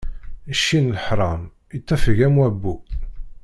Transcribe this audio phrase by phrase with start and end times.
[0.59, 1.41] Cci n leḥṛam,
[1.77, 2.75] ittafeg am wabbu.